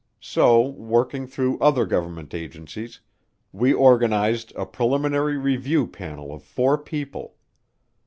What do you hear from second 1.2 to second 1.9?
through other